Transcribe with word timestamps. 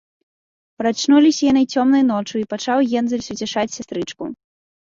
Прачнуліся 0.81 1.43
яны 1.51 1.63
цёмнай 1.75 2.03
ноччу, 2.11 2.35
і 2.41 2.49
пачаў 2.55 2.77
Гензель 2.91 3.25
суцяшаць 3.29 3.69
сястрычку: 3.77 4.23